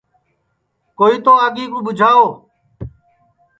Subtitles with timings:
[0.97, 2.25] کوئی تو آگی کُو ٻُوجھاؤ